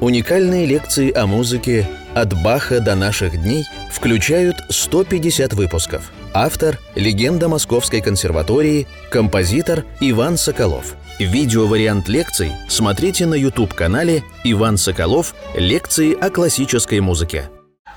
Уникальные 0.00 0.64
лекции 0.64 1.12
о 1.12 1.26
музыке 1.26 1.84
«От 2.14 2.32
Баха 2.44 2.78
до 2.78 2.94
наших 2.94 3.32
дней» 3.42 3.64
включают 3.90 4.54
150 4.68 5.54
выпусков. 5.54 6.12
Автор– 6.32 6.78
легенда 6.94 7.48
Московской 7.48 8.00
консерватории, 8.00 8.86
композитор 9.10 9.84
Иван 9.98 10.36
Соколов. 10.36 10.94
Видеовариант 11.18 12.08
лекций 12.08 12.52
смотрите 12.68 13.26
на 13.26 13.34
YouTube-канале 13.34 14.22
«Иван 14.44 14.76
Соколов. 14.76 15.34
Лекции 15.56 16.14
о 16.14 16.30
классической 16.30 17.00
музыке». 17.00 17.50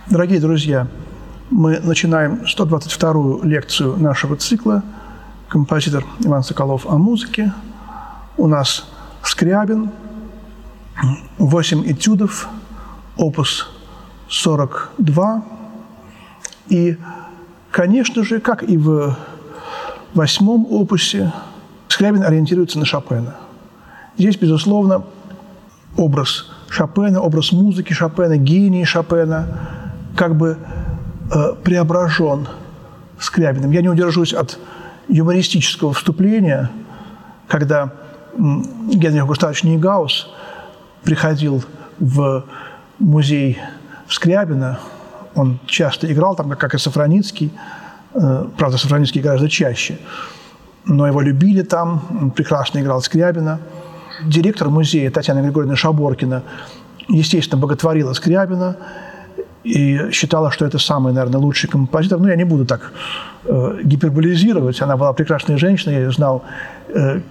Дорогие 0.10 0.40
друзья, 0.40 0.88
мы 1.52 1.80
начинаем 1.82 2.46
122-ю 2.46 3.44
лекцию 3.44 3.98
нашего 3.98 4.38
цикла 4.38 4.82
«Композитор 5.48 6.04
Иван 6.22 6.42
Соколов 6.42 6.88
о 6.88 6.98
музыке». 6.98 7.54
У 8.38 8.48
нас 8.48 8.88
Скрябин, 9.24 9.92
8 11.38 11.92
этюдов, 11.92 12.48
опус 13.18 13.70
42. 14.30 15.44
И, 16.70 16.98
конечно 17.72 18.24
же, 18.24 18.40
как 18.40 18.64
и 18.64 18.78
в 18.78 19.16
восьмом 20.14 20.66
опусе, 20.70 21.32
Скрябин 21.88 22.24
ориентируется 22.24 22.80
на 22.80 22.86
Шопена. 22.86 23.36
Здесь, 24.18 24.38
безусловно, 24.38 25.04
образ 25.98 26.50
Шопена, 26.70 27.22
образ 27.22 27.52
музыки 27.52 27.94
Шопена, 27.94 28.38
гений 28.38 28.86
Шопена 28.86 29.48
как 30.16 30.36
бы 30.36 30.58
э, 31.34 31.54
преображен 31.64 32.48
Скрябиным. 33.20 33.72
Я 33.72 33.82
не 33.82 33.90
удержусь 33.90 34.34
от 34.34 34.58
юмористического 35.08 35.94
вступления, 35.94 36.72
когда 37.48 37.94
Генрих 38.38 39.28
Густавович 39.28 39.64
Нейгаус 39.64 40.30
приходил 41.04 41.64
в 42.00 42.46
музей 43.00 43.60
Скрябина, 44.10 44.80
он 45.36 45.60
часто 45.66 46.12
играл 46.12 46.36
там, 46.36 46.52
как 46.52 46.76
и 46.76 46.78
Сафраницкий, 46.78 47.52
э, 48.14 48.46
правда, 48.58 48.78
Сафраницкий 48.78 49.22
гораздо 49.22 49.50
чаще, 49.50 49.98
но 50.86 51.08
его 51.08 51.22
любили 51.22 51.62
там, 51.62 52.02
он 52.10 52.32
прекрасно 52.32 52.80
играл 52.80 53.02
Скрябина. 53.02 53.60
Директор 54.26 54.70
музея 54.70 55.10
Татьяна 55.10 55.42
Григорьевна 55.42 55.76
Шаборкина, 55.76 56.44
естественно, 57.08 57.62
боготворила 57.62 58.14
Скрябина 58.14 58.76
и 59.64 60.12
считала, 60.12 60.52
что 60.52 60.66
это 60.66 60.80
самый, 60.80 61.14
наверное, 61.14 61.40
лучший 61.40 61.70
композитор. 61.70 62.20
Но 62.20 62.30
я 62.30 62.36
не 62.36 62.44
буду 62.44 62.66
так 62.66 62.92
э, 63.46 63.80
гиперболизировать. 63.84 64.82
Она 64.82 64.98
была 64.98 65.14
прекрасной 65.14 65.58
женщиной, 65.58 66.02
я 66.02 66.12
знал 66.12 66.44
э, 66.90 67.22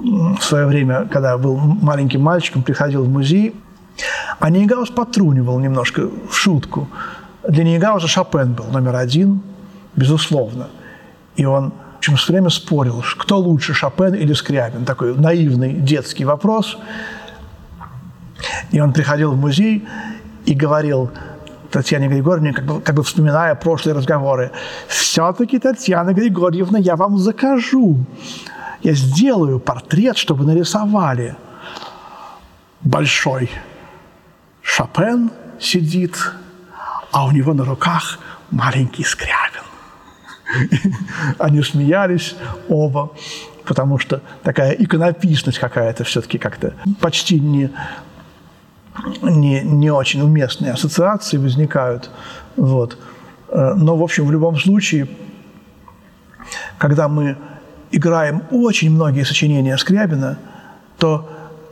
в 0.00 0.42
свое 0.42 0.66
время, 0.66 1.06
когда 1.10 1.36
был 1.36 1.56
маленьким 1.56 2.22
мальчиком, 2.22 2.62
приходил 2.62 3.04
в 3.04 3.08
музей, 3.08 3.54
а 4.38 4.50
Нейгаус 4.50 4.90
потрунивал 4.90 5.58
немножко 5.58 6.08
в 6.30 6.34
шутку. 6.34 6.88
Для 7.46 7.64
Нейгауза 7.64 8.08
Шопен 8.08 8.54
был 8.54 8.64
номер 8.66 8.96
один, 8.96 9.42
безусловно. 9.96 10.68
И 11.36 11.44
он 11.44 11.72
в 11.94 11.98
общем, 12.00 12.16
все 12.16 12.32
время 12.32 12.48
спорил, 12.48 13.04
кто 13.18 13.36
лучше, 13.36 13.74
Шопен 13.74 14.14
или 14.14 14.32
Скрябин. 14.32 14.86
Такой 14.86 15.14
наивный 15.14 15.74
детский 15.74 16.24
вопрос. 16.24 16.78
И 18.70 18.80
он 18.80 18.94
приходил 18.94 19.32
в 19.32 19.36
музей 19.36 19.86
и 20.46 20.54
говорил 20.54 21.10
Татьяне 21.70 22.08
Григорьевне, 22.08 22.54
как 22.54 22.64
бы, 22.64 22.80
как 22.80 22.94
бы 22.94 23.02
вспоминая 23.02 23.54
прошлые 23.54 23.94
разговоры, 23.94 24.50
«Все-таки, 24.88 25.58
Татьяна 25.58 26.14
Григорьевна, 26.14 26.78
я 26.78 26.96
вам 26.96 27.18
закажу 27.18 27.98
я 28.82 28.92
сделаю 28.94 29.60
портрет, 29.60 30.16
чтобы 30.16 30.44
нарисовали. 30.44 31.36
Большой 32.80 33.50
Шопен 34.62 35.30
сидит, 35.58 36.16
а 37.12 37.26
у 37.26 37.30
него 37.30 37.52
на 37.52 37.64
руках 37.64 38.18
маленький 38.50 39.04
Скрябин. 39.04 39.34
Они 41.38 41.62
смеялись 41.62 42.34
оба, 42.68 43.12
потому 43.64 43.98
что 43.98 44.22
такая 44.42 44.72
иконописность 44.72 45.58
какая-то 45.58 46.04
все-таки 46.04 46.38
как-то 46.38 46.74
почти 47.00 47.38
не, 47.38 47.70
не, 49.22 49.60
не 49.60 49.90
очень 49.90 50.22
уместные 50.22 50.72
ассоциации 50.72 51.36
возникают. 51.36 52.10
Вот. 52.56 52.98
Э, 53.48 53.74
но, 53.74 53.96
в 53.96 54.02
общем, 54.02 54.26
в 54.26 54.32
любом 54.32 54.56
случае, 54.58 55.08
когда 56.78 57.08
мы 57.08 57.36
играем 57.90 58.42
очень 58.50 58.90
многие 58.90 59.24
сочинения 59.24 59.76
Скрябина, 59.76 60.38
то 60.98 61.28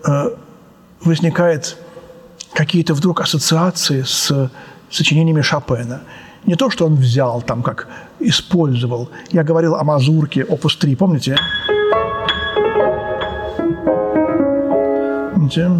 э, 0.06 0.30
возникают 1.02 1.76
какие-то 2.54 2.94
вдруг 2.94 3.20
ассоциации 3.20 4.02
с 4.02 4.50
сочинениями 4.90 5.42
Шопена. 5.42 6.00
Не 6.46 6.54
то, 6.54 6.70
что 6.70 6.86
он 6.86 6.96
взял 6.96 7.42
там, 7.42 7.62
как 7.62 7.88
использовал. 8.20 9.10
Я 9.30 9.44
говорил 9.44 9.74
о 9.74 9.84
мазурке, 9.84 10.44
опус 10.44 10.76
3, 10.76 10.96
помните? 10.96 11.36
Помните? 15.34 15.70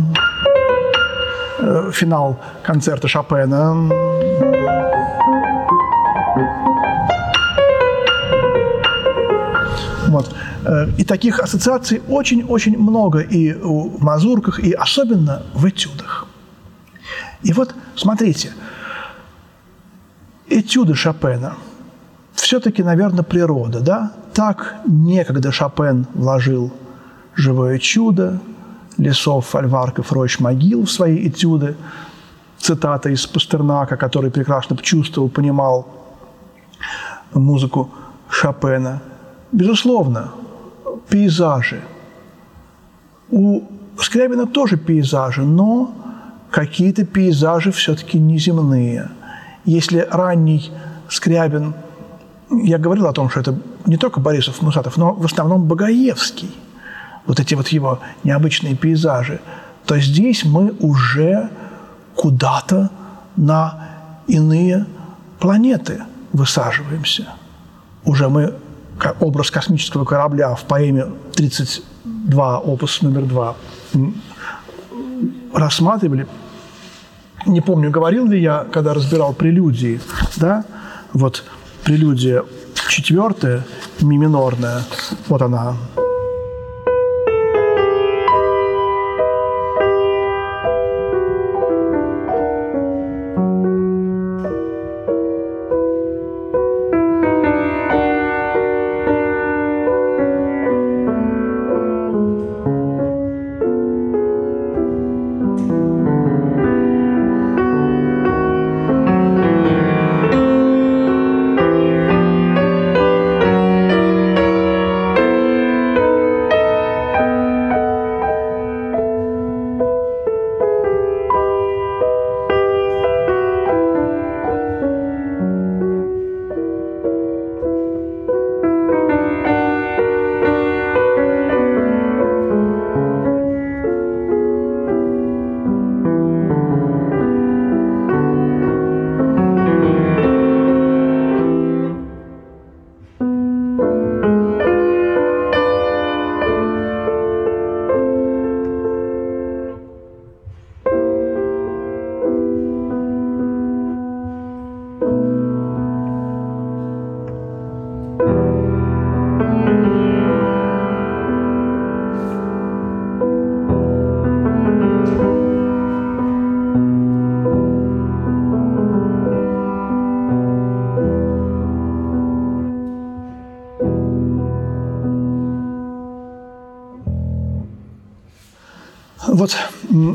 Э, 1.61 1.91
финал 1.93 2.39
концерта 2.63 3.09
Шопена. 3.09 4.08
Вот. 10.09 10.35
Э, 10.65 10.89
и 10.97 11.05
таких 11.05 11.39
ассоциаций 11.41 12.03
очень-очень 12.09 12.79
много 12.79 13.21
и 13.21 13.53
в 13.53 14.03
мазурках, 14.03 14.59
и 14.59 14.73
особенно 14.73 15.43
в 15.55 15.69
этюдах. 15.69 16.27
И 17.43 17.53
вот, 17.53 17.75
смотрите, 17.95 18.53
этюды 20.49 20.95
Шопена 20.95 21.55
все-таки, 22.33 22.83
наверное, 22.83 23.23
природа, 23.23 23.81
да? 23.81 24.13
Так 24.33 24.77
некогда 24.87 25.53
Шопен 25.53 26.07
вложил 26.15 26.73
живое 27.35 27.79
чудо, 27.79 28.41
лесов, 28.97 29.47
фольварков, 29.47 30.13
рощ, 30.13 30.39
могил 30.39 30.85
в 30.85 30.91
свои 30.91 31.29
этюды. 31.29 31.77
Цитата 32.59 33.11
из 33.11 33.27
Пастернака, 33.27 33.97
который 33.97 34.31
прекрасно 34.31 34.77
чувствовал, 34.77 35.29
понимал 35.29 35.87
музыку 37.35 37.91
Шопена– 38.29 39.03
Безусловно, 39.53 40.33
пейзажи. 41.09 41.83
У 43.31 43.63
Скрябина 43.99 44.47
тоже 44.47 44.77
пейзажи, 44.77 45.43
но 45.43 45.95
какие-то 46.51 47.05
пейзажи 47.05 47.73
все-таки 47.73 48.19
неземные. 48.19 49.11
Если 49.65 50.07
ранний 50.11 50.71
Скрябин, 51.09 51.75
я 52.51 52.79
говорил 52.79 53.07
о 53.07 53.13
том, 53.13 53.29
что 53.29 53.41
это 53.41 53.59
не 53.87 53.97
только 53.97 54.21
Борисов 54.21 54.63
Мусатов, 54.63 54.97
но 54.97 55.13
в 55.13 55.25
основном 55.25 55.65
Багаевский, 55.65 56.51
вот 57.27 57.41
эти 57.41 57.55
вот 57.55 57.69
его 57.69 58.01
необычные 58.25 58.75
пейзажи, 58.75 59.41
то 59.85 59.99
здесь 59.99 60.45
мы 60.45 60.75
уже 60.81 61.51
куда-то 62.15 62.91
на 63.37 63.89
иные 64.27 64.87
планеты 65.39 66.03
высаживаемся. 66.33 67.27
Уже 68.05 68.29
мы 68.29 68.55
образ 69.21 69.51
космического 69.51 70.05
корабля 70.05 70.55
в 70.55 70.65
поэме 70.65 71.07
32, 71.35 72.59
опус 72.59 73.03
номер 73.03 73.23
2, 73.23 73.57
рассматривали. 75.55 76.27
Не 77.47 77.61
помню, 77.61 77.91
говорил 77.91 78.27
ли 78.27 78.41
я, 78.41 78.67
когда 78.73 78.95
разбирал 78.95 79.33
прелюдии, 79.33 80.01
да, 80.37 80.65
вот 81.13 81.45
прелюдия 81.85 82.45
четвертая, 82.89 83.65
ми 84.01 84.19
минорная, 84.19 84.83
вот 85.29 85.43
она, 85.43 85.77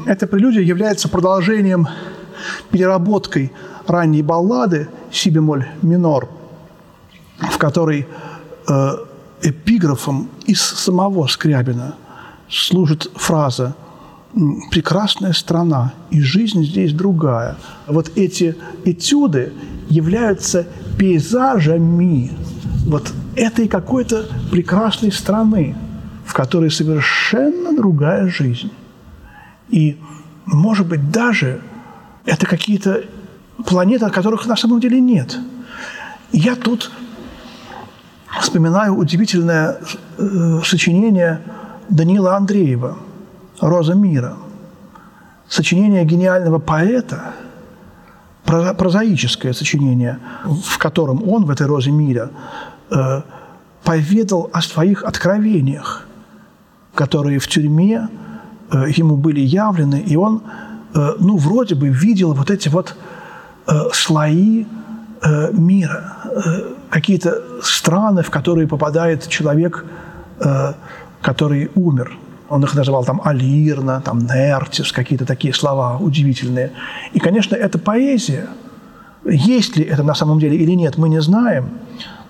эта 0.05 0.27
прелюдия 0.27 0.61
является 0.61 1.09
продолжением, 1.09 1.87
переработкой 2.71 3.51
ранней 3.87 4.21
баллады 4.21 4.89
«Си 5.11 5.29
бемоль 5.29 5.67
минор», 5.81 6.29
в 7.39 7.57
которой 7.57 8.07
э, 8.67 8.91
эпиграфом 9.41 10.29
из 10.45 10.61
самого 10.61 11.27
Скрябина 11.27 11.95
служит 12.49 13.09
фраза 13.15 13.75
«прекрасная 14.71 15.33
страна, 15.33 15.93
и 16.09 16.21
жизнь 16.21 16.63
здесь 16.63 16.93
другая». 16.93 17.57
Вот 17.87 18.11
эти 18.15 18.55
этюды 18.85 19.53
являются 19.89 20.67
пейзажами 20.97 22.31
вот 22.85 23.11
этой 23.35 23.67
какой-то 23.67 24.25
прекрасной 24.51 25.11
страны, 25.11 25.75
в 26.25 26.33
которой 26.33 26.71
совершенно 26.71 27.75
другая 27.75 28.27
жизнь. 28.27 28.71
И, 29.73 29.97
может 30.45 30.87
быть, 30.87 31.09
даже 31.09 31.61
это 32.25 32.45
какие-то 32.45 33.05
планеты, 33.65 34.07
которых 34.11 34.45
на 34.45 34.55
самом 34.55 34.79
деле 34.79 35.01
нет. 35.01 35.39
Я 36.31 36.55
тут 36.55 36.91
вспоминаю 38.39 38.95
удивительное 38.95 39.77
э, 40.19 40.61
сочинение 40.63 41.41
Данила 41.89 42.35
Андреева 42.35 42.97
«Роза 43.61 43.95
мира». 43.95 44.37
Сочинение 45.47 46.05
гениального 46.05 46.59
поэта, 46.59 47.33
прозаическое 48.45 49.53
сочинение, 49.53 50.19
в 50.45 50.77
котором 50.77 51.27
он 51.27 51.45
в 51.45 51.49
этой 51.49 51.65
«Розе 51.65 51.89
мира» 51.89 52.29
э, 52.91 53.21
поведал 53.83 54.51
о 54.53 54.61
своих 54.61 55.03
откровениях, 55.03 56.07
которые 56.93 57.39
в 57.39 57.47
тюрьме 57.47 58.07
ему 58.77 59.17
были 59.17 59.39
явлены, 59.39 59.99
и 59.99 60.15
он, 60.15 60.41
э, 60.95 61.13
ну, 61.19 61.37
вроде 61.37 61.75
бы 61.75 61.89
видел 61.89 62.33
вот 62.33 62.49
эти 62.49 62.69
вот 62.69 62.95
э, 63.67 63.73
слои 63.93 64.65
э, 65.21 65.51
мира, 65.53 66.17
э, 66.25 66.73
какие-то 66.89 67.61
страны, 67.61 68.23
в 68.23 68.29
которые 68.29 68.67
попадает 68.67 69.27
человек, 69.27 69.85
э, 70.39 70.73
который 71.21 71.69
умер. 71.75 72.17
Он 72.49 72.63
их 72.63 72.75
называл 72.75 73.05
там 73.05 73.21
Алирна, 73.23 74.01
там 74.01 74.19
Нертис, 74.19 74.91
какие-то 74.91 75.25
такие 75.25 75.53
слова 75.53 75.97
удивительные. 75.97 76.71
И, 77.13 77.19
конечно, 77.19 77.55
это 77.55 77.79
поэзия. 77.79 78.47
Есть 79.25 79.77
ли 79.77 79.83
это 79.83 80.03
на 80.03 80.13
самом 80.13 80.39
деле 80.39 80.57
или 80.57 80.75
нет, 80.75 80.97
мы 80.97 81.09
не 81.09 81.21
знаем. 81.21 81.69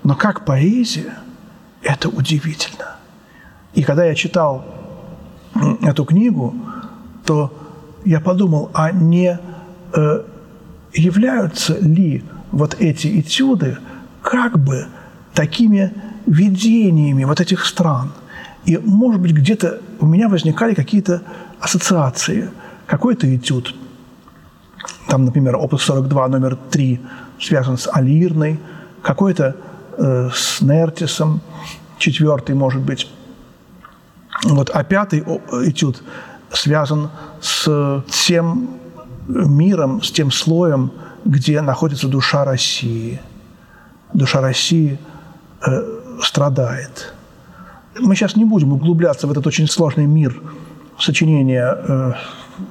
Но 0.03 0.15
как 0.15 0.45
поэзия, 0.45 1.13
это 1.81 2.09
удивительно. 2.09 2.95
И 3.73 3.83
когда 3.83 4.05
я 4.05 4.15
читал 4.15 4.63
эту 5.81 6.05
книгу, 6.05 6.55
то 7.25 7.53
я 8.05 8.19
подумал, 8.19 8.69
а 8.73 8.91
не 8.91 9.39
э, 9.93 10.23
являются 10.93 11.77
ли 11.79 12.23
вот 12.51 12.75
эти 12.79 13.19
этюды 13.19 13.77
как 14.21 14.59
бы 14.59 14.87
такими 15.33 15.93
видениями 16.25 17.23
вот 17.23 17.41
этих 17.41 17.65
стран. 17.65 18.11
И, 18.65 18.77
может 18.77 19.21
быть, 19.21 19.33
где-то 19.33 19.81
у 19.99 20.05
меня 20.05 20.29
возникали 20.29 20.73
какие-то 20.73 21.21
ассоциации. 21.59 22.49
Какой-то 22.85 23.33
этюд, 23.33 23.75
там, 25.07 25.25
например, 25.25 25.55
опус 25.55 25.83
42, 25.83 26.27
номер 26.27 26.57
3, 26.71 26.99
связан 27.39 27.77
с 27.77 27.89
Алирной, 27.91 28.59
какой-то 29.01 29.55
э, 29.97 30.29
с 30.33 30.61
Нертисом, 30.61 31.41
четвертый, 31.97 32.55
может 32.55 32.81
быть. 32.81 33.09
Вот, 34.45 34.69
а 34.73 34.83
пятый 34.83 35.23
этюд 35.65 36.03
связан 36.51 37.09
с 37.41 38.03
тем 38.27 38.69
миром, 39.27 40.01
с 40.01 40.11
тем 40.11 40.31
слоем, 40.31 40.91
где 41.25 41.61
находится 41.61 42.07
душа 42.07 42.43
России– 42.43 43.21
душа 44.13 44.41
России 44.41 44.97
э, 45.65 45.99
страдает. 46.21 47.13
Мы 47.99 48.15
сейчас 48.15 48.35
не 48.35 48.45
будем 48.45 48.73
углубляться 48.73 49.27
в 49.27 49.31
этот 49.31 49.45
очень 49.45 49.67
сложный 49.67 50.05
мир 50.05 50.39
сочинения 50.99 51.75
э, 51.75 52.13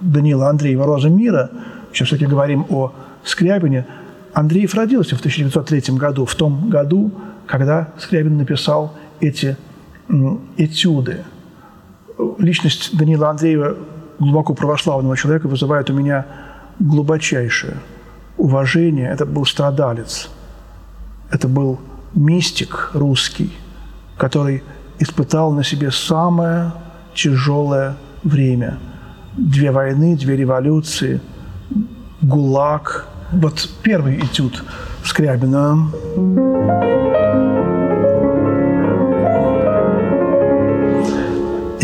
Данила 0.00 0.48
Андреева 0.48 0.86
«Роза 0.86 1.08
мира». 1.08 1.50
Сейчас 1.92 2.08
все-таки 2.08 2.30
говорим 2.30 2.64
о 2.70 2.92
Скрябине. 3.24 3.86
Андреев 4.32 4.74
родился 4.74 5.16
в 5.16 5.18
1903 5.18 5.94
году, 5.96 6.24
в 6.24 6.34
том 6.34 6.70
году, 6.70 7.12
когда 7.46 7.92
Скрябин 7.98 8.38
написал 8.38 8.94
эти 9.20 9.56
этюды. 10.56 11.24
Личность 12.38 12.96
Данила 12.96 13.30
Андреева, 13.30 13.76
глубоко 14.18 14.54
православного 14.54 15.16
человека, 15.16 15.48
вызывает 15.48 15.90
у 15.90 15.94
меня 15.94 16.26
глубочайшее 16.78 17.76
уважение. 18.36 19.10
Это 19.10 19.26
был 19.26 19.44
страдалец– 19.46 20.28
это 21.32 21.48
был 21.48 21.80
мистик 22.14 22.90
русский, 22.92 23.50
который 24.18 24.62
испытал 24.98 25.50
на 25.52 25.64
себе 25.64 25.90
самое 25.90 26.72
тяжелое 27.14 27.96
время. 28.22 28.78
Две 29.36 29.70
войны, 29.70 30.14
две 30.14 30.36
революции, 30.36 31.22
ГУЛАГ. 32.20 33.08
Вот 33.32 33.70
первый 33.82 34.18
этюд 34.18 34.62
Скрябина. 35.02 35.88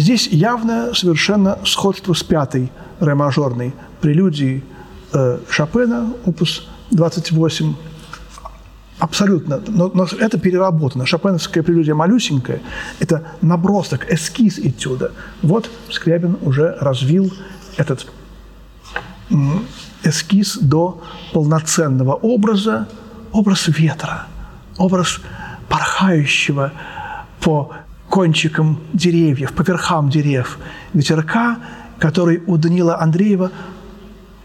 Здесь 0.09 0.27
явно 0.29 0.95
совершенно 0.95 1.59
сходство 1.67 2.15
с 2.15 2.23
пятой 2.23 2.73
ре-мажорной 2.99 3.75
прелюдией 4.01 4.65
э, 5.13 5.39
Шопена, 5.51 6.15
опус 6.25 6.67
28, 6.93 7.75
Абсолютно. 8.99 9.63
Но, 9.67 9.91
но 9.93 10.09
это 10.19 10.39
переработано. 10.39 11.05
Шопеновская 11.05 11.63
прелюдия 11.63 11.95
малюсенькая– 11.95 12.63
это 13.01 13.23
набросок, 13.43 14.11
эскиз 14.11 14.59
этюда. 14.59 15.13
Вот 15.43 15.69
Скрябин 15.91 16.39
уже 16.41 16.75
развил 16.81 17.31
этот 17.77 18.07
эскиз 20.05 20.57
до 20.57 21.03
полноценного 21.35 22.15
образа, 22.15 22.89
образ 23.31 23.69
ветра, 23.69 24.27
образ 24.79 25.21
порхающего 25.69 26.73
по 27.43 27.75
кончикам 28.09 28.81
деревьев, 28.93 29.53
по 29.53 29.63
верхам 29.63 30.09
деревьев 30.09 30.59
ветерка, 30.95 31.59
который 31.99 32.43
у 32.47 32.57
Данила 32.57 33.01
Андреева 33.01 33.51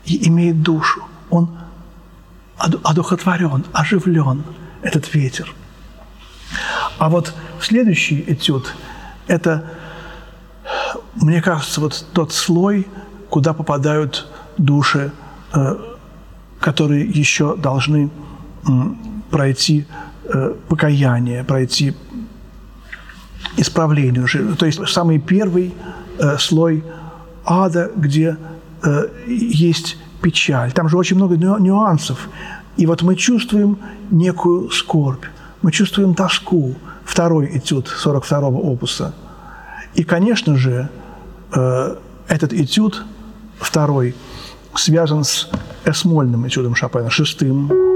и 0.05 0.27
имеет 0.27 0.61
душу. 0.61 1.03
Он 1.29 1.49
одухотворен, 2.57 3.65
оживлен 3.73 4.43
этот 4.81 5.13
ветер. 5.13 5.53
А 6.97 7.09
вот 7.09 7.33
следующий 7.59 8.23
этюд– 8.27 8.73
это, 9.27 9.65
мне 11.15 11.41
кажется, 11.41 11.81
вот 11.81 12.05
тот 12.13 12.31
слой, 12.31 12.87
куда 13.29 13.53
попадают 13.53 14.27
души, 14.57 15.11
э, 15.53 15.77
которые 16.59 17.05
еще 17.05 17.55
должны 17.55 18.09
пройти 19.31 19.85
э, 20.25 20.53
покаяние, 20.69 21.43
пройти 21.43 21.95
исправление. 23.57 24.25
То 24.55 24.65
есть 24.65 24.87
самый 24.87 25.19
первый 25.19 25.73
э, 26.19 26.37
слой 26.37 26.83
ада, 27.45 27.91
где 27.95 28.37
есть 29.27 29.97
печаль. 30.21 30.71
Там 30.71 30.89
же 30.89 30.97
очень 30.97 31.15
много 31.15 31.37
нюансов. 31.37 32.29
И 32.77 32.85
вот 32.85 33.01
мы 33.01 33.15
чувствуем 33.15 33.77
некую 34.09 34.71
скорбь, 34.71 35.25
мы 35.61 35.71
чувствуем 35.71 36.15
тоску. 36.15 36.75
Второй 37.05 37.57
этюд 37.57 37.93
42-го 38.03 38.59
опуса. 38.59 39.13
И, 39.93 40.03
конечно 40.03 40.55
же, 40.55 40.89
э, 41.53 41.95
этот 42.27 42.53
этюд, 42.53 43.03
второй, 43.59 44.15
связан 44.73 45.23
с 45.23 45.49
эсмольным 45.85 46.47
этюдом 46.47 46.75
Шопена, 46.75 47.09
шестым. 47.09 47.92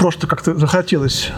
Просто 0.00 0.26
как-то 0.26 0.54
захотелось 0.54 1.30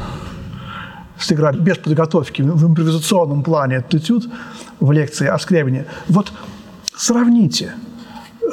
сыграть 1.19 1.57
без 1.57 1.79
подготовки 1.79 2.43
в 2.43 2.65
импровизационном 2.65 3.43
плане 3.43 3.77
этот 3.77 3.95
этюд 3.97 4.29
в 4.79 4.93
лекции 4.93 5.27
о 5.27 5.37
Скрябине. 5.39 5.87
Вот 6.09 6.33
сравните. 6.95 7.75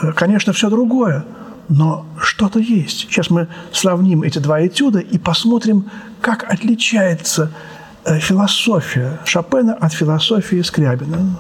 Э, 0.02 0.12
конечно, 0.14 0.52
все 0.52 0.70
другое, 0.70 1.26
но 1.68 2.08
что-то 2.20 2.60
есть. 2.60 3.02
Сейчас 3.02 3.30
мы 3.30 3.48
сравним 3.72 4.24
эти 4.24 4.40
два 4.40 4.66
этюда 4.66 4.98
и 4.98 5.20
посмотрим, 5.20 5.86
как 6.22 6.44
отличается 6.52 7.52
э, 8.04 8.20
философия 8.20 9.20
Шопена 9.26 9.76
от 9.76 9.94
философии 9.94 10.62
Скрябина. 10.64 11.38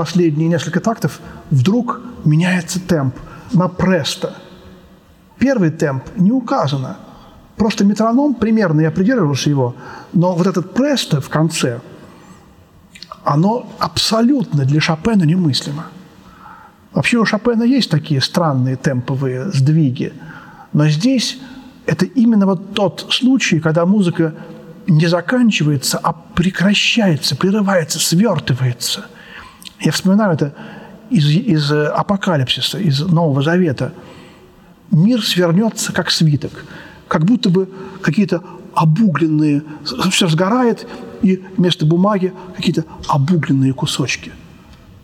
Последние 0.00 0.48
несколько 0.48 0.80
тактов 0.80 1.20
вдруг 1.50 2.00
меняется 2.24 2.80
темп 2.80 3.16
на 3.52 3.68
престо. 3.68 4.34
Первый 5.38 5.70
темп 5.70 6.04
не 6.16 6.32
указано. 6.32 6.96
Просто 7.56 7.84
метроном, 7.84 8.32
примерно 8.34 8.80
я 8.80 8.90
придерживался 8.90 9.50
его, 9.50 9.74
но 10.14 10.34
вот 10.34 10.46
этот 10.46 10.72
престо 10.72 11.20
в 11.20 11.28
конце, 11.28 11.80
оно 13.24 13.70
абсолютно 13.78 14.64
для 14.64 14.80
Шопена 14.80 15.24
немыслимо. 15.24 15.84
Вообще 16.94 17.18
у 17.18 17.26
Шопена 17.26 17.64
есть 17.64 17.90
такие 17.90 18.22
странные 18.22 18.76
темповые 18.76 19.50
сдвиги, 19.50 20.14
но 20.72 20.88
здесь 20.88 21.38
это 21.84 22.06
именно 22.06 22.46
вот 22.46 22.72
тот 22.72 23.06
случай, 23.10 23.60
когда 23.60 23.84
музыка 23.84 24.32
не 24.86 25.08
заканчивается, 25.08 26.00
а 26.02 26.14
прекращается, 26.14 27.36
прерывается, 27.36 27.98
свертывается– 27.98 29.04
я 29.80 29.92
вспоминаю 29.92 30.34
это 30.34 30.54
из, 31.08 31.26
из 31.26 31.72
э, 31.72 31.86
Апокалипсиса, 31.88 32.78
из 32.78 33.00
Нового 33.00 33.42
Завета. 33.42 33.92
Мир 34.90 35.24
свернется, 35.24 35.92
как 35.92 36.10
свиток, 36.10 36.64
как 37.08 37.24
будто 37.24 37.50
бы 37.50 37.68
какие-то 38.02 38.42
обугленные, 38.74 39.62
все 40.10 40.28
сгорает, 40.28 40.86
и 41.22 41.44
вместо 41.56 41.86
бумаги 41.86 42.32
какие-то 42.56 42.84
обугленные 43.08 43.72
кусочки 43.72 44.32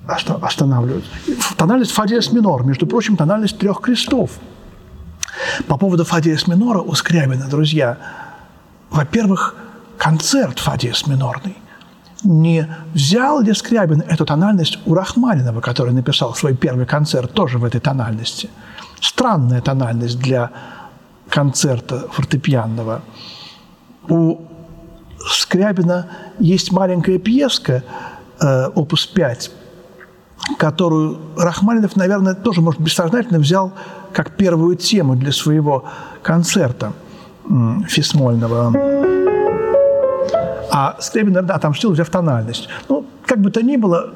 останавливаются. 0.07 1.11
Тональность 1.57 1.93
фа 1.93 2.05
минор, 2.05 2.65
между 2.65 2.87
прочим, 2.87 3.17
тональность 3.17 3.59
трех 3.59 3.81
крестов. 3.81 4.31
По 5.67 5.77
поводу 5.77 6.05
фа 6.05 6.21
минора 6.21 6.81
у 6.81 6.95
Скрябина, 6.95 7.49
друзья, 7.49 7.99
во-первых, 8.91 9.57
концерт 9.99 10.59
фа 10.61 10.77
минорный 11.07 11.57
не 12.25 12.69
взял 12.95 13.41
ли 13.41 13.53
Скрябин 13.53 14.01
эту 14.01 14.25
тональность 14.25 14.79
у 14.87 14.95
Рахманинова, 14.95 15.61
который 15.61 15.93
написал 15.93 16.35
свой 16.35 16.55
первый 16.55 16.87
концерт 16.87 17.33
тоже 17.33 17.59
в 17.59 17.65
этой 17.65 17.81
тональности. 17.81 18.49
Странная 19.01 19.61
тональность 19.61 20.19
для 20.19 20.51
концерта 21.29 22.09
фортепианного. 22.11 23.03
У 24.09 24.41
Скрябина 25.29 26.07
есть 26.39 26.73
маленькая 26.73 27.19
пьеска, 27.19 27.83
э, 28.41 28.67
опус 28.69 29.07
5, 29.07 29.51
которую 30.59 31.19
Рахманинов, 31.37 31.97
наверное, 31.97 32.35
тоже, 32.35 32.61
может, 32.61 32.81
бессознательно 32.81 33.39
взял 33.39 33.73
как 34.13 34.37
первую 34.37 34.77
тему 34.77 35.17
для 35.17 35.33
своего 35.33 35.85
концерта 36.23 36.93
фисмольного. 37.89 39.26
А 40.79 40.95
Скрябин, 41.01 41.33
да, 41.33 41.59
там 41.59 41.75
стил 41.75 41.95
в 41.95 42.11
тональность. 42.11 42.69
Ну, 42.91 43.07
как 43.25 43.41
бы 43.41 43.51
то 43.51 43.63
ни 43.63 43.77
было, 43.77 44.11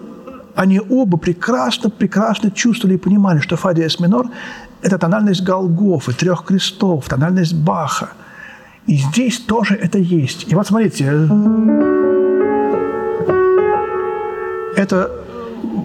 они 0.54 0.78
оба 0.78 1.16
прекрасно, 1.16 1.88
прекрасно 1.88 2.50
чувствовали 2.50 2.96
и 2.96 2.98
понимали, 2.98 3.38
что 3.40 3.56
фа 3.56 3.72
диез 3.72 3.98
минор– 3.98 4.26
это 4.82 4.98
тональность 4.98 5.42
Голгофы, 5.42 6.12
трех 6.12 6.44
крестов, 6.44 7.08
тональность 7.08 7.54
Баха. 7.54 8.10
И 8.86 8.96
здесь 8.98 9.38
тоже 9.38 9.74
это 9.74 9.96
есть. 9.96 10.52
И 10.52 10.54
вот 10.54 10.66
смотрите, 10.66 11.06
это 14.76 15.10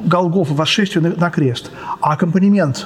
Голгофа, 0.05 0.53
восшествие 0.55 1.03
на, 1.03 1.15
на 1.15 1.29
крест. 1.29 1.71
А 2.01 2.11
аккомпанемент, 2.11 2.83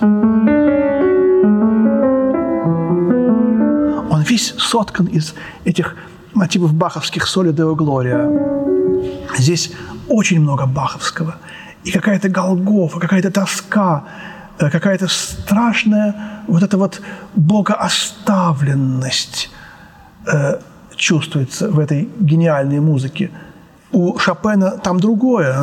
он 4.12 4.22
весь 4.22 4.54
соткан 4.60 5.08
из 5.08 5.34
этих 5.66 5.96
мотивов 6.34 6.74
баховских 6.74 7.28
«Соли 7.28 7.52
Део 7.52 7.76
Глория». 7.76 8.28
Здесь 9.38 9.72
очень 10.08 10.40
много 10.42 10.66
баховского. 10.66 11.36
И 11.84 11.92
какая-то 11.92 12.30
голгофа, 12.30 13.00
какая-то 13.00 13.30
тоска, 13.32 14.06
э, 14.60 14.70
какая-то 14.70 15.08
страшная 15.08 16.44
вот 16.48 16.64
эта 16.64 16.78
вот 16.78 17.02
богооставленность 17.36 19.50
э, 20.28 20.60
чувствуется 20.96 21.70
в 21.70 21.80
этой 21.80 22.10
гениальной 22.20 22.80
музыке. 22.80 23.32
У 23.92 24.18
Шопена 24.18 24.72
там 24.72 25.00
другое. 25.00 25.56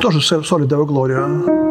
Тоже 0.00 0.20
«Соли 0.20 0.66
Део 0.66 0.84
Глория» 0.84 1.65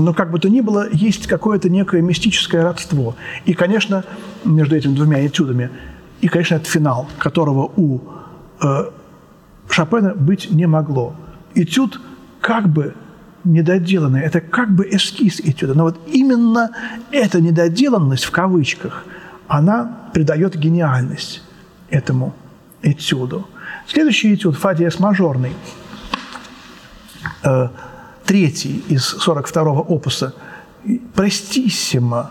но 0.00 0.14
как 0.14 0.30
бы 0.30 0.38
то 0.38 0.48
ни 0.48 0.60
было, 0.60 0.88
есть 0.90 1.26
какое-то 1.26 1.68
некое 1.68 2.02
мистическое 2.02 2.62
родство. 2.62 3.16
И, 3.44 3.54
конечно, 3.54 4.04
между 4.44 4.76
этими 4.76 4.94
двумя 4.94 5.26
этюдами, 5.26 5.70
и, 6.20 6.28
конечно, 6.28 6.56
это 6.56 6.68
финал, 6.68 7.08
которого 7.18 7.70
у 7.76 8.00
э, 8.62 8.90
Шопена 9.68 10.14
быть 10.14 10.50
не 10.50 10.66
могло. 10.66 11.14
Этюд 11.54 12.00
как 12.40 12.68
бы 12.68 12.94
недоделанный, 13.44 14.22
это 14.22 14.40
как 14.40 14.74
бы 14.74 14.88
эскиз 14.90 15.40
этюда. 15.40 15.74
Но 15.74 15.84
вот 15.84 15.98
именно 16.06 16.70
эта 17.10 17.40
недоделанность, 17.40 18.24
в 18.24 18.30
кавычках, 18.30 19.04
она 19.48 20.10
придает 20.14 20.56
гениальность 20.56 21.42
этому 21.90 22.34
этюду. 22.82 23.46
Следующий 23.86 24.34
этюд, 24.34 24.56
фа 24.56 24.74
диез 24.74 24.98
мажорный 24.98 25.52
э,– 27.42 27.68
третий 28.26 28.84
из 28.88 29.14
42-го 29.14 29.80
опуса, 29.80 30.34
«Престиссимо». 31.14 32.30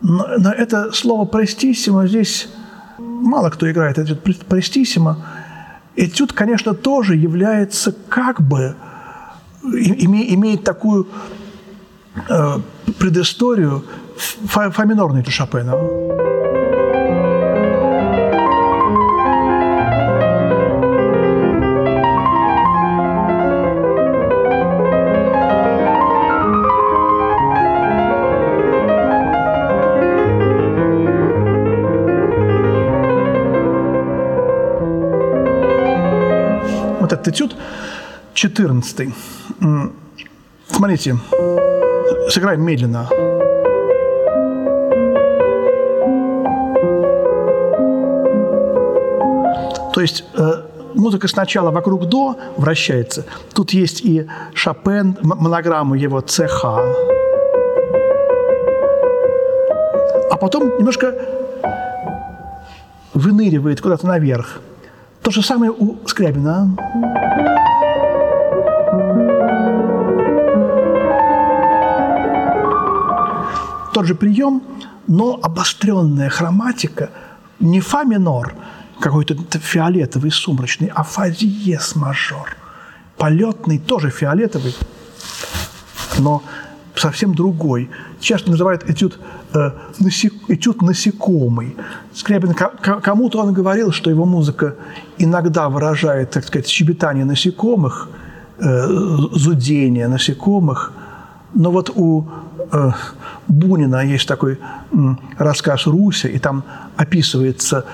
Но, 0.00 0.26
но 0.38 0.52
это 0.52 0.92
слово 0.92 1.24
«престиссимо» 1.24 2.06
здесь 2.06 2.48
мало 2.98 3.50
кто 3.50 3.70
играет 3.70 3.98
этюд 3.98 4.20
«престиссимо». 4.22 5.16
Этюд, 5.94 6.32
конечно, 6.32 6.72
тоже 6.72 7.16
является 7.16 7.92
как 8.08 8.40
бы, 8.40 8.76
име, 9.62 10.34
имеет 10.34 10.64
такую 10.64 11.06
э, 12.28 12.58
предысторию 12.98 13.84
фа, 14.16 14.70
фа 14.70 14.84
минорной 14.84 15.22
Шопена. 15.24 16.31
Этот 37.22 37.34
этюд 37.34 37.56
14. 38.34 39.14
Смотрите, 40.66 41.16
сыграем 42.28 42.62
медленно. 42.62 43.08
То 49.94 50.00
есть 50.00 50.24
э, 50.34 50.62
музыка 50.94 51.28
сначала 51.28 51.70
вокруг 51.70 52.06
до 52.06 52.36
вращается. 52.56 53.26
Тут 53.54 53.72
есть 53.72 54.00
и 54.00 54.26
Шопен, 54.54 55.18
монограмму 55.22 55.94
его 55.94 56.20
ЦХ. 56.22 56.64
А 60.30 60.36
потом 60.40 60.78
немножко 60.78 61.14
выныривает 63.12 63.80
куда-то 63.82 64.06
наверх. 64.06 64.60
То 65.22 65.30
же 65.30 65.42
самое 65.42 65.70
у 65.70 65.96
Скрябина. 66.12 66.76
Тот 73.94 74.04
же 74.04 74.14
прием, 74.14 74.62
но 75.06 75.40
обостренная 75.42 76.28
хроматика, 76.28 77.08
не 77.60 77.80
фа 77.80 78.04
минор, 78.04 78.54
какой-то 79.00 79.58
фиолетовый, 79.58 80.30
сумрачный, 80.30 80.92
а 80.94 81.02
фа 81.02 81.30
диез 81.30 81.96
мажор. 81.96 82.56
Полетный, 83.16 83.78
тоже 83.78 84.10
фиолетовый, 84.10 84.76
но 86.18 86.42
совсем 87.02 87.34
другой. 87.34 87.90
Часто 88.20 88.50
называют 88.50 88.88
этюд, 88.88 89.18
э, 89.54 89.70
насек, 89.98 90.32
этюд 90.48 90.82
насекомый. 90.82 91.76
Скрябин 92.14 92.54
кому-то 93.02 93.42
он 93.42 93.52
говорил, 93.52 93.92
что 93.92 94.10
его 94.10 94.24
музыка 94.24 94.74
иногда 95.18 95.68
выражает, 95.68 96.30
так 96.30 96.44
сказать, 96.44 96.68
щебетание 96.68 97.24
насекомых, 97.24 98.08
э, 98.58 98.86
зудение 99.32 100.08
насекомых. 100.08 100.92
Но 101.54 101.70
вот 101.70 101.90
у 101.94 102.24
э, 102.72 102.90
Бунина 103.48 104.04
есть 104.14 104.28
такой 104.28 104.52
э, 104.52 104.96
рассказ 105.38 105.86
«Руся», 105.86 106.28
и 106.28 106.38
там 106.38 106.62
описывается 106.96 107.84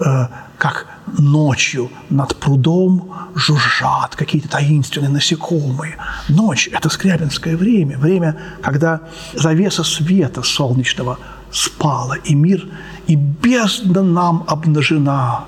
э, 0.00 0.26
как 0.58 0.86
ночью 1.18 1.90
над 2.10 2.36
прудом 2.36 3.12
жужжат 3.34 4.16
какие-то 4.16 4.48
таинственные 4.48 5.10
насекомые. 5.10 5.96
Ночь– 6.28 6.68
это 6.72 6.88
скрябинское 6.88 7.56
время, 7.56 7.98
время, 7.98 8.36
когда 8.62 9.00
завеса 9.34 9.84
света 9.84 10.42
солнечного 10.42 11.18
спала, 11.50 12.14
и 12.14 12.34
мир, 12.34 12.66
и 13.06 13.16
бездна 13.16 14.02
нам 14.02 14.44
обнажена 14.46 15.44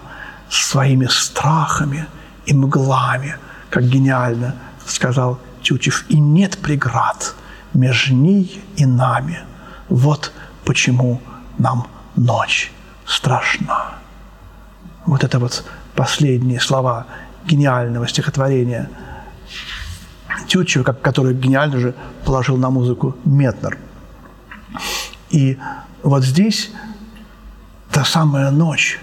своими 0.51 1.07
страхами 1.07 2.07
и 2.47 2.55
мглами, 2.55 3.37
как 3.71 3.85
гениально 3.85 4.55
сказал 4.87 5.39
Тютев, 5.63 6.05
и 6.09 6.19
нет 6.19 6.59
преград 6.59 7.35
между 7.73 8.15
ней 8.15 8.63
и 8.77 8.85
нами. 8.85 9.41
Вот 9.89 10.33
почему 10.65 11.21
нам 11.59 11.87
ночь 12.17 12.71
страшна. 13.07 14.04
Вот 15.07 15.23
это 15.23 15.39
вот 15.39 15.65
последние 15.95 16.61
слова 16.61 17.07
гениального 17.47 18.09
стихотворения 18.09 18.89
Тютчева, 20.49 20.85
который 20.85 21.35
гениально 21.35 21.79
же 21.79 21.95
положил 22.25 22.57
на 22.57 22.71
музыку 22.71 23.17
Метнер. 23.25 23.79
И 25.31 25.59
вот 26.03 26.25
здесь 26.25 26.71
та 27.91 28.05
самая 28.05 28.51
ночь, 28.51 28.99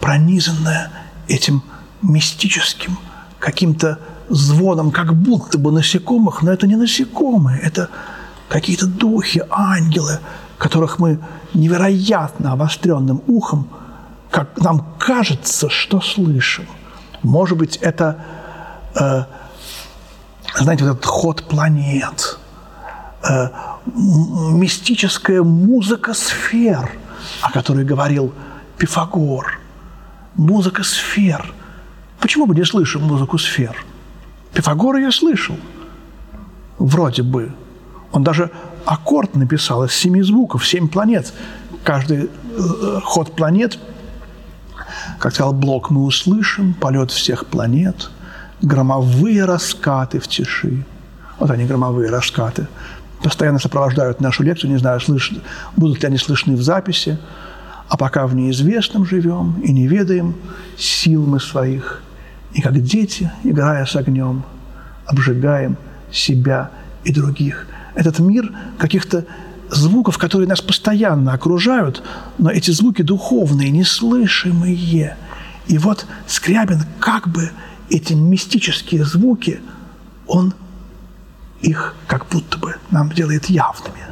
пронизанная 0.00 0.90
этим 1.26 1.62
мистическим 2.00 2.96
каким-то 3.40 3.98
звоном, 4.28 4.90
как 4.92 5.14
будто 5.14 5.58
бы 5.58 5.72
насекомых, 5.72 6.42
но 6.42 6.52
это 6.52 6.66
не 6.66 6.76
насекомые, 6.76 7.60
это 7.60 7.88
какие-то 8.48 8.86
духи, 8.86 9.42
ангелы, 9.50 10.20
которых 10.58 10.98
мы 10.98 11.18
невероятно 11.54 12.52
обостренным 12.52 13.20
ухом– 13.26 13.68
как 14.30 14.58
нам 14.58 14.94
кажется, 14.98 15.68
что 15.70 16.00
слышим. 16.00 16.66
Может 17.22 17.58
быть, 17.58 17.76
это, 17.76 18.24
э, 18.94 19.24
знаете, 20.56 20.84
вот 20.84 20.90
этот 20.92 21.06
ход 21.06 21.42
планет, 21.48 22.38
э, 23.28 23.48
мистическая 23.86 25.42
музыка 25.42 26.14
сфер, 26.14 26.90
о 27.42 27.50
которой 27.50 27.84
говорил 27.84 28.32
Пифагор. 28.76 29.58
Музыка 30.34 30.84
сфер. 30.84 31.52
Почему 32.20 32.46
бы 32.46 32.54
не 32.54 32.64
слышим 32.64 33.02
музыку 33.02 33.38
сфер? 33.38 33.84
Пифагор 34.52 34.96
ее 34.96 35.10
слышал. 35.10 35.56
Вроде 36.78 37.22
бы. 37.22 37.52
Он 38.12 38.22
даже 38.22 38.50
аккорд 38.84 39.34
написал 39.34 39.84
из 39.84 39.92
семи 39.92 40.22
звуков, 40.22 40.66
семь 40.66 40.88
планет. 40.88 41.32
Каждый 41.82 42.30
э, 42.30 43.00
ход 43.02 43.34
планет 43.34 43.78
как 45.18 45.34
сказал 45.34 45.52
Блок, 45.52 45.90
мы 45.90 46.04
услышим 46.04 46.74
полет 46.74 47.10
всех 47.10 47.46
планет, 47.46 48.10
громовые 48.62 49.44
раскаты 49.44 50.20
в 50.20 50.28
тиши. 50.28 50.84
Вот 51.38 51.50
они, 51.50 51.64
громовые 51.64 52.10
раскаты. 52.10 52.68
Постоянно 53.22 53.58
сопровождают 53.58 54.20
нашу 54.20 54.44
лекцию, 54.44 54.70
не 54.70 54.78
знаю, 54.78 55.00
слыш... 55.00 55.32
будут 55.76 56.02
ли 56.02 56.08
они 56.08 56.18
слышны 56.18 56.56
в 56.56 56.62
записи. 56.62 57.18
А 57.88 57.96
пока 57.96 58.26
в 58.26 58.34
неизвестном 58.34 59.06
живем 59.06 59.60
и 59.60 59.72
не 59.72 59.86
ведаем 59.86 60.34
сил 60.76 61.26
мы 61.26 61.40
своих. 61.40 62.02
И 62.52 62.60
как 62.60 62.80
дети, 62.80 63.30
играя 63.44 63.86
с 63.86 63.96
огнем, 63.96 64.44
обжигаем 65.06 65.76
себя 66.12 66.70
и 67.04 67.12
других. 67.12 67.66
Этот 67.94 68.18
мир 68.18 68.52
каких-то 68.78 69.24
звуков, 69.70 70.18
которые 70.18 70.48
нас 70.48 70.60
постоянно 70.60 71.32
окружают, 71.32 72.02
но 72.38 72.50
эти 72.50 72.70
звуки 72.70 73.02
духовные, 73.02 73.70
неслышимые. 73.70 75.16
И 75.66 75.78
вот 75.78 76.06
Скрябин 76.26 76.82
как 77.00 77.28
бы 77.28 77.50
эти 77.90 78.12
мистические 78.14 79.04
звуки, 79.04 79.60
он 80.26 80.54
их 81.60 81.94
как 82.06 82.26
будто 82.28 82.58
бы 82.58 82.76
нам 82.90 83.10
делает 83.10 83.46
явными. 83.46 84.06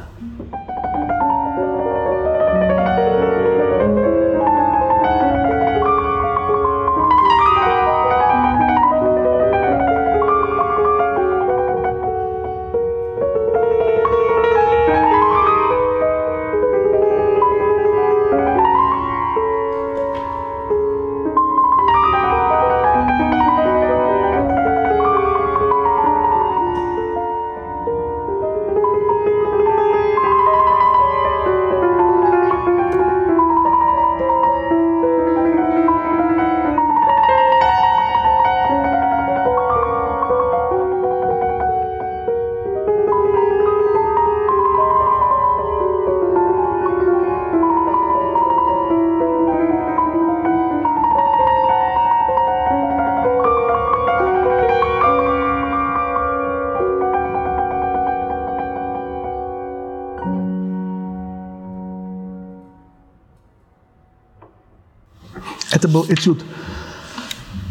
Это 65.87 65.93
был 65.93 66.05
этюд 66.09 66.43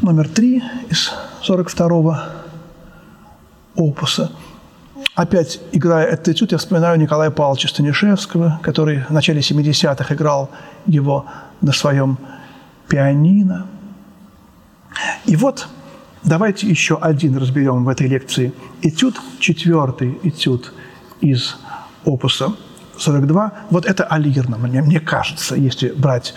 номер 0.01 0.27
три 0.27 0.63
из 0.89 1.13
42-го 1.47 2.17
опуса. 3.75 4.33
Опять, 5.15 5.61
играя 5.73 6.07
этот 6.07 6.29
этюд, 6.29 6.53
я 6.53 6.57
вспоминаю 6.57 6.99
Николая 6.99 7.31
Павловича 7.31 7.69
Станишевского, 7.69 8.59
который 8.63 9.05
в 9.05 9.11
начале 9.11 9.41
70-х 9.41 10.15
играл 10.15 10.49
его 10.87 11.27
на 11.61 11.73
своем 11.73 12.17
пианино. 12.89 13.67
И 15.27 15.37
вот 15.37 15.69
давайте 16.23 16.67
еще 16.69 16.97
один 16.97 17.37
разберем 17.37 17.85
в 17.85 17.89
этой 17.91 18.07
лекции. 18.09 18.55
Этюд, 18.81 19.21
четвертый 19.41 20.19
этюд 20.23 20.73
из 21.21 21.59
опуса 22.07 22.55
42. 22.97 23.53
Вот 23.69 23.85
это 23.85 24.05
алирно, 24.05 24.57
мне, 24.57 24.81
мне 24.81 25.01
кажется, 25.01 25.55
если 25.55 25.91
брать 25.91 26.33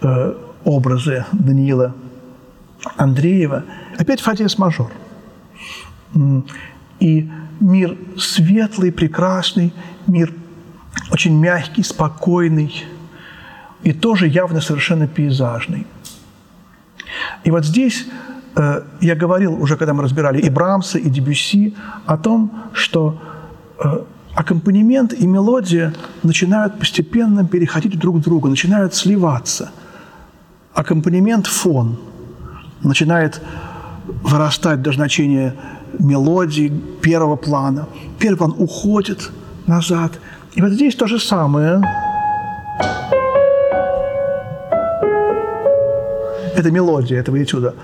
э, 0.00 0.34
образы 0.64 1.24
Даниила 1.32 1.94
Андреева. 2.96 3.64
Опять 3.98 4.20
фа 4.20 4.34
мажор. 4.58 4.90
И 7.00 7.30
мир 7.60 7.98
светлый, 8.18 8.92
прекрасный, 8.92 9.72
мир 10.06 10.32
очень 11.10 11.38
мягкий, 11.38 11.82
спокойный 11.82 12.84
и 13.82 13.92
тоже 13.92 14.26
явно 14.26 14.60
совершенно 14.60 15.06
пейзажный. 15.06 15.86
И 17.44 17.50
вот 17.50 17.64
здесь 17.64 18.06
э, 18.56 18.82
я 19.00 19.14
говорил 19.14 19.60
уже, 19.60 19.76
когда 19.76 19.92
мы 19.92 20.02
разбирали 20.02 20.40
и 20.40 20.48
Брамса, 20.50 20.98
и 20.98 21.10
Дебюсси, 21.10 21.74
о 22.06 22.16
том, 22.16 22.50
что 22.72 23.20
э, 23.82 24.04
аккомпанемент 24.34 25.12
и 25.12 25.26
мелодия 25.26 25.92
начинают 26.22 26.78
постепенно 26.78 27.46
переходить 27.46 27.98
друг 27.98 28.20
к 28.20 28.24
другу, 28.24 28.48
начинают 28.48 28.94
сливаться. 28.94 29.70
Аккомпанемент– 30.74 31.46
фон, 31.48 31.96
начинает 32.82 33.40
вырастать 34.22 34.82
до 34.82 34.92
значения 34.92 35.54
мелодии 35.98 36.72
первого 37.00 37.36
плана. 37.36 37.86
Первый 38.18 38.36
план 38.36 38.54
уходит 38.58 39.30
назад. 39.66 40.12
И 40.54 40.62
вот 40.62 40.72
здесь 40.72 40.94
то 40.96 41.06
же 41.06 41.18
самое. 41.18 41.80
Это 46.56 46.70
мелодия 46.70 47.20
этого 47.20 47.42
этюда. 47.42 47.74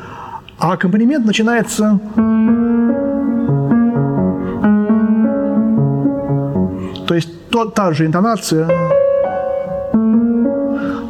А 0.58 0.72
аккомпанемент 0.72 1.24
начинается 1.24 1.98
То 7.06 7.14
есть 7.16 7.50
то, 7.50 7.64
та 7.64 7.92
же 7.92 8.06
интонация, 8.06 8.68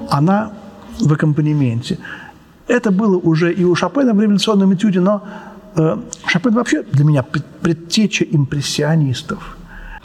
она 0.09 0.51
в 1.01 1.13
аккомпанементе. 1.13 1.99
Это 2.69 2.91
было 2.91 3.17
уже 3.17 3.53
и 3.53 3.65
у 3.65 3.75
Шопена 3.75 4.15
в 4.15 4.21
революционном 4.21 4.75
этюде, 4.75 5.01
но 5.01 5.23
э, 5.77 5.97
Шопен 6.27 6.55
вообще 6.55 6.83
для 6.83 7.05
меня 7.05 7.23
предтеча 7.23 8.25
импрессионистов. 8.25 9.57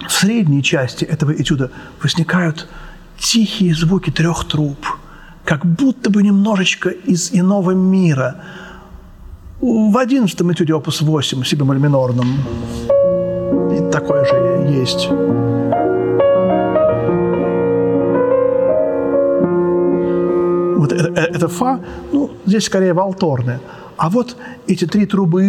В 0.07 0.11
средней 0.11 0.63
части 0.63 1.05
этого 1.05 1.31
этюда 1.31 1.71
возникают 2.01 2.67
тихие 3.17 3.73
звуки 3.75 4.09
трех 4.09 4.45
труб, 4.45 4.77
как 5.43 5.65
будто 5.65 6.09
бы 6.09 6.23
немножечко 6.23 6.89
из 6.89 7.31
иного 7.33 7.71
мира. 7.71 8.43
В 9.61 9.97
одиннадцатом 9.97 10.51
этюде 10.51 10.73
опус 10.73 11.01
8, 11.01 11.43
си 11.43 11.55
бемоль 11.55 11.79
минорном, 11.79 12.27
такое 13.91 14.25
же 14.25 14.35
есть. 14.79 15.09
Вот 20.75 20.91
это, 20.91 21.09
э, 21.09 21.25
это 21.35 21.47
фа, 21.47 21.79
ну, 22.11 22.31
здесь 22.45 22.65
скорее 22.65 22.93
валторное. 22.93 23.59
А 23.97 24.09
вот 24.09 24.35
эти 24.67 24.85
три 24.85 25.05
трубы, 25.05 25.43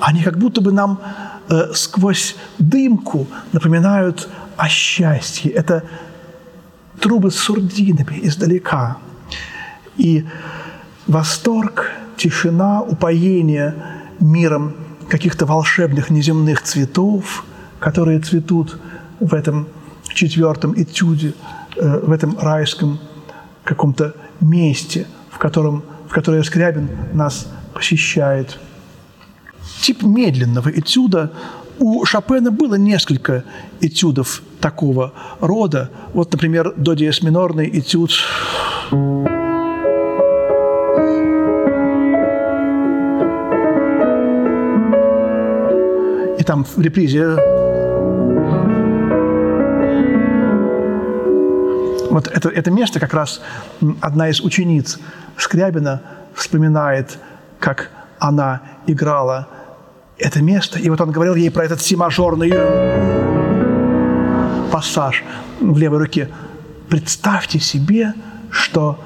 они 0.00 0.22
как 0.22 0.38
будто 0.38 0.60
бы 0.60 0.72
нам 0.72 0.98
э, 1.48 1.72
сквозь 1.74 2.36
дымку 2.58 3.26
напоминают 3.52 4.28
о 4.56 4.68
счастье. 4.68 5.52
Это 5.52 5.82
трубы 7.00 7.30
с 7.30 7.36
сурдинами 7.36 8.18
издалека. 8.22 8.96
И 9.98 10.24
восторг, 11.06 11.90
тишина, 12.16 12.80
упоение 12.82 13.74
миром 14.20 14.74
каких-то 15.08 15.46
волшебных 15.46 16.10
неземных 16.10 16.62
цветов, 16.62 17.44
которые 17.80 18.20
цветут 18.20 18.78
в 19.20 19.34
этом 19.34 19.68
четвертом 20.08 20.74
этюде, 20.80 21.34
э, 21.76 22.00
в 22.00 22.10
этом 22.10 22.38
райском 22.38 22.98
каком-то 23.64 24.14
месте, 24.40 25.06
в 25.30 25.38
котором, 25.38 25.82
в 26.08 26.12
которое 26.12 26.42
Скрябин 26.42 26.88
нас 27.12 27.46
посещает. 27.74 28.58
Тип 29.80 30.02
медленного 30.02 30.70
этюда 30.70 31.32
у 31.78 32.04
Шопена 32.04 32.50
было 32.50 32.74
несколько 32.74 33.44
этюдов 33.80 34.42
такого 34.60 35.12
рода. 35.40 35.90
Вот, 36.14 36.32
например, 36.32 36.72
до 36.76 36.94
диез 36.94 37.22
минорный 37.22 37.68
этюд 37.78 38.10
И 46.38 46.44
там 46.44 46.64
в 46.64 46.80
репризе 46.80 47.57
Вот 52.10 52.26
это, 52.26 52.48
это 52.48 52.70
место 52.70 53.00
как 53.00 53.12
раз 53.12 53.40
одна 54.00 54.28
из 54.28 54.40
учениц 54.40 54.98
Скрябина 55.36 56.02
вспоминает, 56.34 57.18
как 57.60 57.90
она 58.18 58.62
играла 58.86 59.48
это 60.16 60.42
место. 60.42 60.78
И 60.78 60.88
вот 60.88 61.00
он 61.00 61.12
говорил 61.12 61.34
ей 61.34 61.50
про 61.50 61.64
этот 61.64 61.80
си-мажорный 61.80 62.52
пассаж 64.72 65.22
в 65.60 65.76
левой 65.78 65.98
руке. 65.98 66.28
Представьте 66.88 67.60
себе, 67.60 68.14
что 68.50 68.98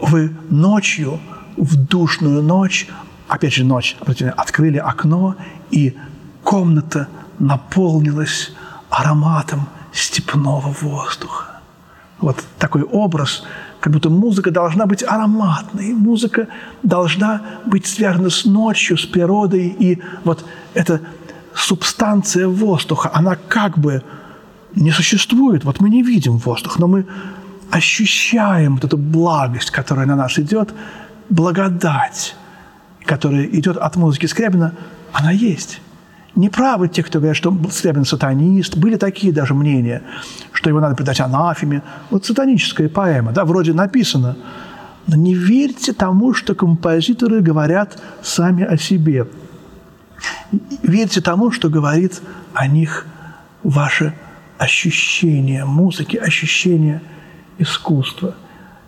вы 0.00 0.30
ночью, 0.48 1.20
в 1.56 1.76
душную 1.76 2.42
ночь, 2.42 2.88
опять 3.28 3.54
же 3.54 3.64
ночь, 3.64 3.96
открыли 4.36 4.78
окно, 4.78 5.36
и 5.70 5.96
комната 6.42 7.08
наполнилась 7.38 8.52
ароматом 8.90 9.68
степного 9.92 10.74
воздуха 10.80 11.53
вот 12.24 12.42
такой 12.58 12.82
образ, 12.82 13.44
как 13.80 13.92
будто 13.92 14.10
музыка 14.10 14.50
должна 14.50 14.86
быть 14.86 15.02
ароматной, 15.02 15.92
музыка 15.92 16.48
должна 16.82 17.42
быть 17.66 17.86
связана 17.86 18.30
с 18.30 18.44
ночью, 18.44 18.96
с 18.96 19.04
природой, 19.04 19.66
и 19.66 20.02
вот 20.24 20.44
эта 20.74 21.00
субстанция 21.54 22.48
воздуха, 22.48 23.10
она 23.14 23.36
как 23.36 23.78
бы 23.78 24.02
не 24.74 24.90
существует. 24.90 25.64
Вот 25.64 25.80
мы 25.80 25.90
не 25.90 26.02
видим 26.02 26.38
воздух, 26.38 26.78
но 26.78 26.86
мы 26.86 27.06
ощущаем 27.70 28.74
вот 28.74 28.84
эту 28.84 28.96
благость, 28.96 29.70
которая 29.70 30.06
на 30.06 30.16
нас 30.16 30.38
идет, 30.38 30.74
благодать, 31.28 32.36
которая 33.04 33.44
идет 33.44 33.76
от 33.76 33.96
музыки 33.96 34.26
Скрябина, 34.26 34.72
она 35.12 35.30
есть. 35.30 35.80
Неправы 36.36 36.88
те, 36.88 37.02
кто 37.04 37.20
говорят, 37.20 37.36
что 37.36 37.56
Скрябин 37.70 38.04
сатанист. 38.04 38.76
Были 38.76 38.96
такие 38.96 39.32
даже 39.32 39.54
мнения, 39.54 40.02
что 40.52 40.68
его 40.68 40.80
надо 40.80 40.96
предать 40.96 41.20
анафеме. 41.20 41.82
Вот 42.10 42.26
сатаническая 42.26 42.88
поэма, 42.88 43.32
да, 43.32 43.44
вроде 43.44 43.72
написано. 43.72 44.36
Но 45.06 45.16
не 45.16 45.34
верьте 45.34 45.92
тому, 45.92 46.34
что 46.34 46.54
композиторы 46.54 47.40
говорят 47.40 48.02
сами 48.22 48.64
о 48.64 48.76
себе. 48.76 49.28
Верьте 50.82 51.20
тому, 51.20 51.52
что 51.52 51.68
говорит 51.68 52.20
о 52.52 52.66
них 52.66 53.06
ваше 53.62 54.14
ощущение 54.58 55.64
музыки, 55.64 56.16
ощущение 56.16 57.00
искусства. 57.58 58.34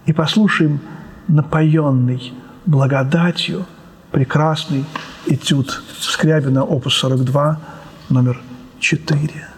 И 0.06 0.12
послушаем 0.12 0.80
напоенный 1.28 2.32
благодатью 2.64 3.66
прекрасный 4.10 4.84
этюд 5.26 5.82
Скрябина, 6.00 6.64
опус 6.64 6.94
42, 6.94 7.60
номер 8.08 8.40
4. 8.80 9.55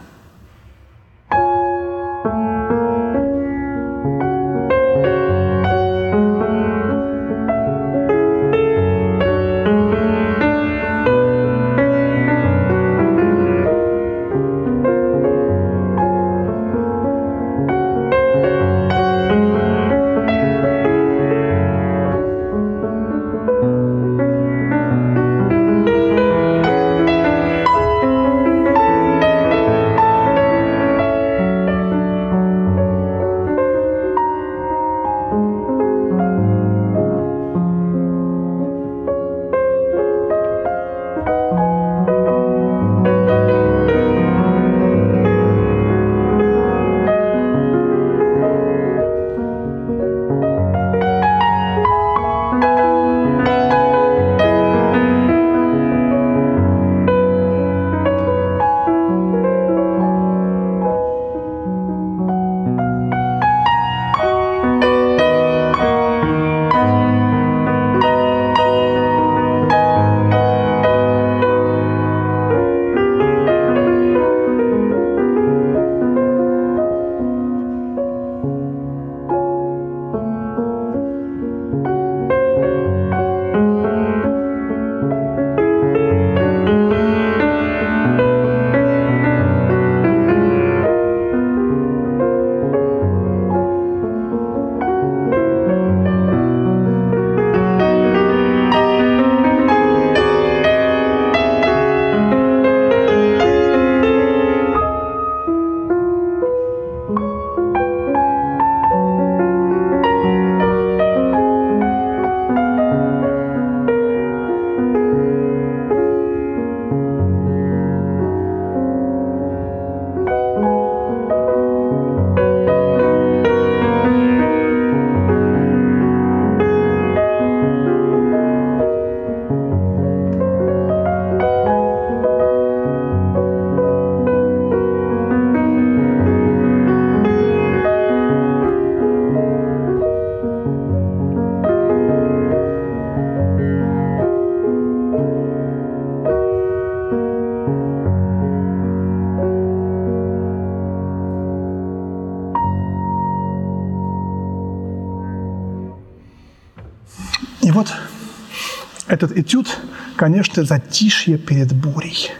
Этот 159.09 159.37
этюд, 159.37 159.79
конечно, 160.16 160.64
затишье 160.64 161.38
перед 161.38 161.73
бурей. 161.73 162.31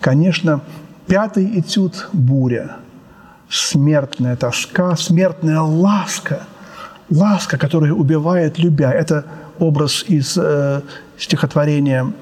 Конечно, 0.00 0.60
пятый 1.06 1.60
этюд– 1.60 2.08
буря. 2.12 2.76
Смертная 3.48 4.36
тоска, 4.36 4.96
смертная 4.96 5.60
ласка. 5.60 6.46
Ласка, 7.10 7.58
которая 7.58 7.92
убивает 7.92 8.58
любя. 8.58 8.90
Это 8.90 9.24
образ 9.58 10.04
из 10.08 10.36
э, 10.36 10.80
стихотворения 11.18 12.12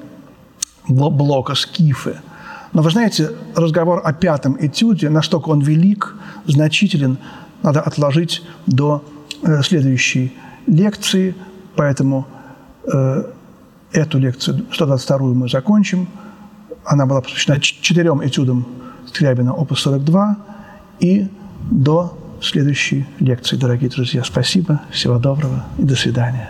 Блока 0.87 1.55
«Скифы». 1.55 2.17
Но 2.73 2.81
вы 2.81 2.89
знаете, 2.89 3.31
разговор 3.55 4.01
о 4.03 4.13
пятом 4.13 4.57
этюде, 4.59 5.09
настолько 5.09 5.49
он 5.49 5.61
велик, 5.61 6.15
значителен, 6.45 7.17
надо 7.61 7.81
отложить 7.81 8.43
до 8.65 9.03
э, 9.43 9.61
следующей 9.61 10.33
лекции, 10.65 11.35
поэтому 11.75 12.27
э, 12.91 13.23
эту 13.93 14.19
лекцию, 14.19 14.65
122 14.71 15.19
мы 15.33 15.49
закончим. 15.49 16.07
Она 16.85 17.05
была 17.05 17.21
посвящена 17.21 17.59
четырем 17.59 18.25
этюдам 18.25 18.65
Скрябина, 19.07 19.53
опус 19.53 19.81
42. 19.81 20.37
И 20.99 21.27
до 21.71 22.17
следующей 22.41 23.05
лекции, 23.19 23.55
дорогие 23.55 23.89
друзья. 23.89 24.23
Спасибо, 24.23 24.81
всего 24.91 25.17
доброго 25.17 25.65
и 25.77 25.83
до 25.83 25.95
свидания. 25.95 26.49